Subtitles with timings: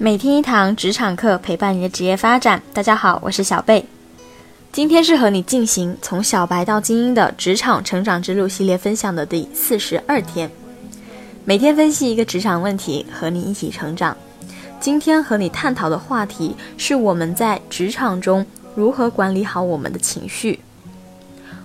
[0.00, 2.62] 每天一堂职场课，陪伴你的职业发展。
[2.72, 3.84] 大家好，我是小贝。
[4.70, 10.48] 今天是和你进行从小白到精英的职场成长之路系列分享的第四十二天。
[11.44, 14.16] 每天分析一个职场问题，和你一起成长。
[14.78, 18.46] 今天和你探讨的话题是我们在职场中
[18.76, 20.60] 如何管理好我们的情绪。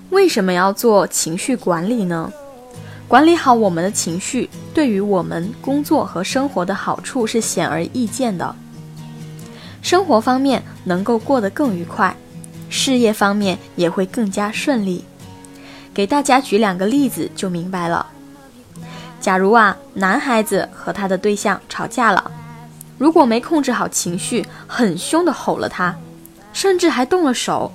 [0.09, 2.34] 为什么要做情绪管理呢？
[3.07, 8.55] 管理好我们的情绪，对于我们工作和生活的好处是显而易见的。
[9.81, 12.16] 生活方面能够过得更愉快，
[12.70, 15.03] 事业方面也会更加顺利。
[15.94, 18.08] 给大家举两个例子就明白了。
[19.22, 22.31] 假如啊，男孩子和他的对象吵架了，
[22.97, 25.95] 如果没控制好情绪，很凶的吼了他，
[26.52, 27.72] 甚至还动了手，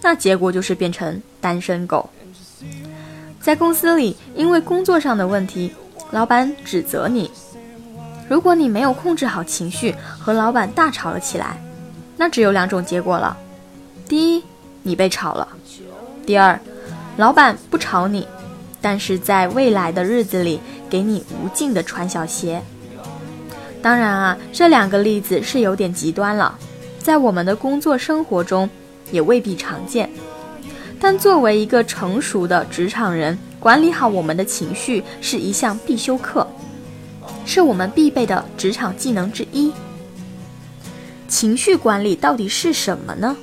[0.00, 2.08] 那结果就是变成单身狗。
[3.46, 5.70] 在公司里，因为工作上的问题，
[6.10, 7.30] 老板指责你。
[8.28, 11.56] 如果你没有控制好情绪，和老板大吵了起来，
[12.16, 13.36] 那只有两种结果了：
[14.08, 14.42] 第一，
[14.82, 15.46] 你被炒了；
[16.26, 16.58] 第二，
[17.16, 18.26] 老板不炒你，
[18.80, 20.58] 但是在未来的日子里
[20.90, 22.60] 给你无尽的穿小鞋。
[23.80, 26.58] 当然啊，这两个例子是有点极端了，
[26.98, 28.68] 在我们的工作生活中
[29.12, 30.10] 也未必常见。
[31.08, 36.44] 但作为一个成熟的职场人，管理好我们的情绪是一项必修课，
[37.44, 39.72] 是我们必备的职场技能之一。
[41.28, 43.36] 情绪管理到底是什么呢？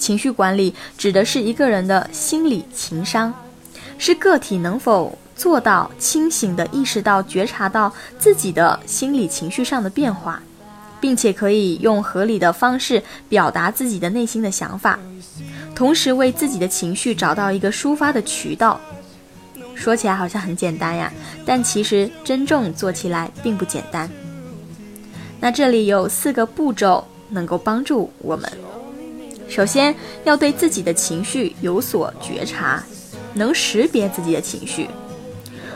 [0.00, 3.32] 情绪管理指的是一个人的心理情商，
[3.96, 10.42] 是个体能否做到清醒地意识到、觉察到自己的心理情绪上的变化，
[11.00, 14.98] 并且可以用合理的方式表达自己的内心的想法。
[15.80, 18.78] 同时为自己的情绪找到一个抒发的渠道，
[19.74, 21.10] 说起来好像很简单呀，
[21.46, 24.06] 但其实真正做起来并不简单。
[25.40, 28.52] 那这里有四个步骤能够帮助我们：
[29.48, 32.84] 首先要对自己的情绪有所觉察，
[33.32, 34.86] 能识别自己的情绪。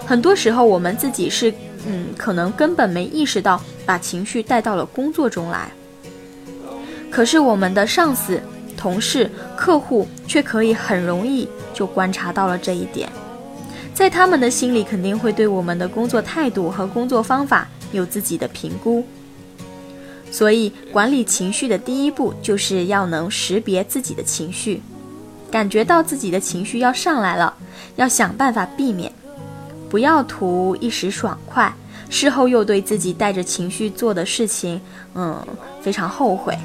[0.04, 1.50] 很多时候我们自己是，
[1.86, 5.72] 嗯，可能根本没意识到把情绪带到了工作中来，
[7.10, 8.38] 可是我们的上司。
[8.76, 13.08] 同事、客户却可以很容易就观察到了这一点，
[13.94, 19.04] 在他们的心里肯定会对我们的工作态度和工作方法有自己的评估。
[20.30, 24.82] 所以，管理情绪的第一步就是要能识别自己的情绪，
[25.48, 27.54] 感觉到自己的情绪要上来了，
[27.94, 29.12] 要想办法避免，
[29.88, 31.72] 不要图一时爽快，
[32.10, 34.80] 事后又对自己带着情绪做的事情，
[35.14, 35.40] 嗯，
[35.80, 36.58] 非常后悔。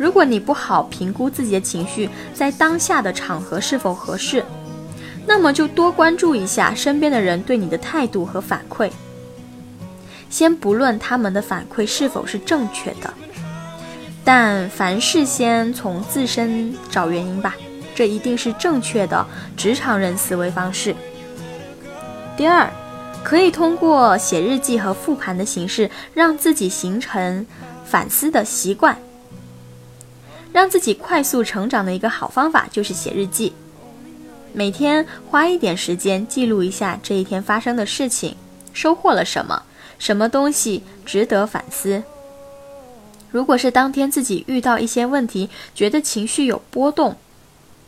[0.00, 4.42] 如果你不好评估自己的情绪在当下的场合是否合适，
[5.26, 8.90] 那么就多关注一下身边的人对你的态度和反馈。
[10.30, 13.12] 先不论他们的反馈是否是正确的，
[14.24, 17.54] 但凡事先从自身找原因吧，
[17.94, 20.96] 这一定是正确的职场人思维方式。
[22.38, 22.70] 第二，
[23.22, 27.46] 可以通过写日记和复盘的形式，让自己形成
[27.84, 28.96] 反思的习惯。
[30.52, 33.52] 让自己快速成长的一个好方法就是写日记，
[34.52, 38.36] 每天花一点时间记录一下这一天发生的事情，
[38.72, 39.62] 收获了什么，
[39.98, 42.02] 什么东西值得反思。
[43.30, 47.16] 如果是当天自己遇到一些问题，觉得情绪有波动，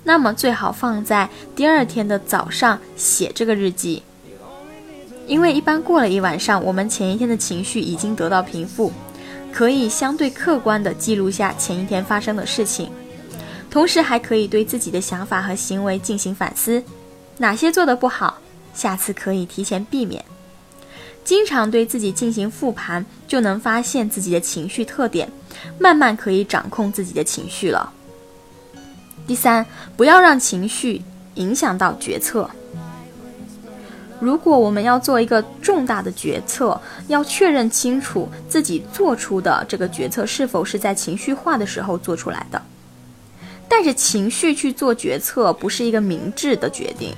[0.05, 4.05] 那么最好放在第二天的早上写这个日记，
[5.27, 8.93] 因为一般过了一晚上，我们前一天的情绪已经得到平复。
[9.53, 12.91] 可以相对客观地记录下前一天发生的事情，
[13.71, 16.83] 同时还可以对自己的想法和行为进行反思，
[17.37, 18.39] 哪些做得不好，
[18.75, 20.25] 下次可以提前避免。
[21.25, 25.31] 经常对自己进行复盘，就能发现自己的情绪特点，
[25.79, 27.93] 慢慢可以掌控自己的情绪了。
[29.27, 29.65] 第三，
[29.97, 31.01] 不要让情绪
[31.35, 32.51] 影响到决策。
[34.23, 42.63] 如果我们要做一个重大的决策，要确认清楚自己做出的这个决策是否是在情绪化的时候做出来的，
[43.69, 47.13] 带着情绪去做决策不是一个明智的决定。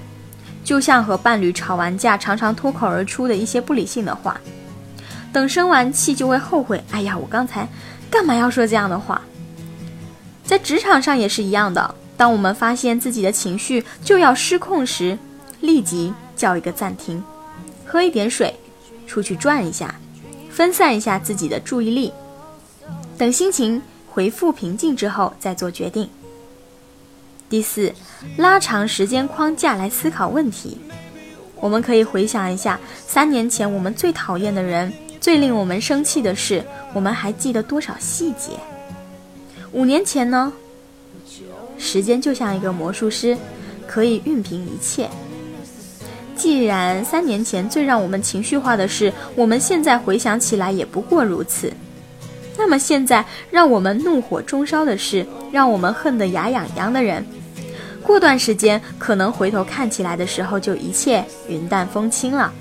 [0.64, 4.40] 就像和伴侣吵完架，常常脱口而出的一些不理性的话，
[5.30, 6.82] 等生完气就会后悔。
[6.90, 7.68] 哎呀，我刚才
[8.10, 9.20] 干嘛要说这样的话？
[10.42, 15.18] 在职场上也是一样的，当我们发现自己的情绪就要失控时，
[15.60, 16.14] 立即。
[16.36, 17.22] 叫一个暂停，
[17.84, 18.54] 喝一点水，
[19.06, 19.94] 出去转一下，
[20.50, 22.12] 分散一下自己的注意力，
[23.16, 26.08] 等心情恢复平静之后再做决定。
[27.48, 27.92] 第四，
[28.36, 30.78] 拉长时间框架来思考问题。
[31.60, 38.50] 我们可以回想一下，三年前我们最讨厌的人、最令我们生气的事，我们还记得多少细节？
[39.72, 40.52] 五年前呢？
[41.78, 43.36] 时间就像一个魔术师，
[43.86, 45.08] 可以熨平一切。
[46.36, 51.72] 既然三年前最让我们情绪化的事，我们现在回想起来也不过如此，
[52.58, 57.24] 那么现在让我们怒火中烧的事，让我们恨得牙痒痒的人，
[58.02, 62.52] 过段时间可能回头看起来的时候，就一切云淡风轻了。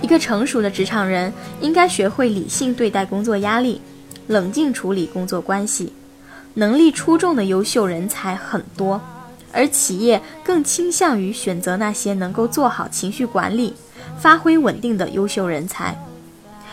[0.00, 3.80] 一个成熟的职场人应该学会理性对待工作压力，
[4.26, 5.92] 冷静处理工作关系。
[6.54, 9.00] 能力出众的优秀人才很多。
[9.52, 13.74] 而企业更倾向于选择那些能够做好情绪管理、
[14.18, 15.96] 发挥稳定的优秀人才，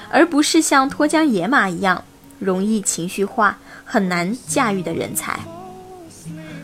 [0.09, 2.03] 而不是像脱缰野马一样
[2.39, 5.39] 容易情绪化、很难驾驭的人才。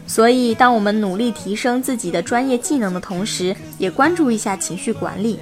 [0.07, 5.39] 所以，当我们努力提升自己的专业技能的同时，也关注一下情绪管理，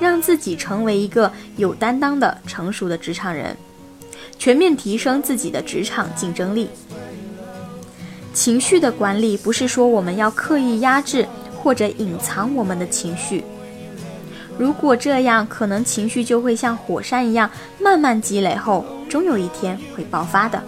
[0.00, 3.54] 让自己成为一个有担当的成熟的职场人，
[4.38, 6.70] 全面提升自己的职场竞争力。
[8.40, 13.44] 情绪的管理不是说我们要刻意压制或者隐藏我们的情绪，
[14.56, 20.58] 如果这样，可能情绪就会像火山一样慢慢积累后，终有一天会爆发的。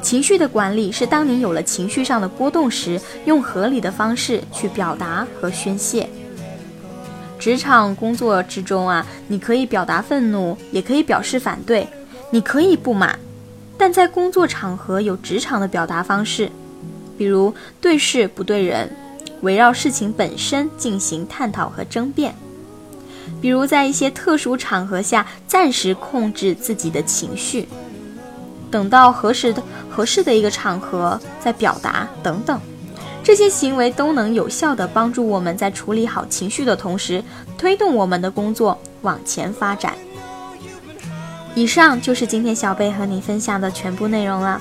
[0.00, 6.08] 情绪的管理是当你有了情绪上的波动时，用合理的方式去表达和宣泄。
[7.36, 11.84] 职场工作之中啊，你可以表达愤怒，也可以表示反对，
[12.30, 13.18] 你可以不满。
[13.76, 16.50] 但在工作场合有职场的表达方式，
[17.18, 18.90] 比如对事不对人，
[19.42, 22.32] 围绕事情本身进行探讨和争辩；
[23.40, 27.68] 比如在一些特殊场合下暂时控制自己的情绪，
[28.70, 32.58] 等到合适的合适的一个场合再表达等等。
[33.22, 37.22] 这些行为都能有效地帮助我们在处理好情绪的同时，
[37.56, 39.94] 推动我们的工作往前发展。
[41.54, 44.60] 以上就是今天小贝和你分享的全部内容了。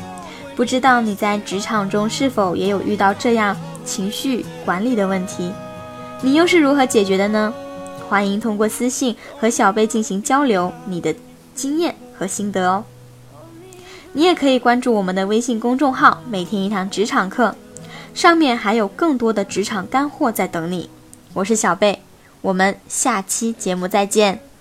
[0.55, 5.51] 不知道你在职场中是否也有遇到这样情绪管理的问题？
[6.21, 7.53] 你又是如何解决的呢？
[8.07, 11.15] 欢迎通过私信和小贝进行交流你的
[11.55, 12.83] 经验和心得哦。
[14.11, 17.55] 你也可以关注我们的微信公众号“每天一堂职场课”，
[18.13, 20.87] 上面还有更多的职场干货在等你。
[21.33, 21.99] 我是小贝，
[22.41, 24.52] 我们下期节目再见。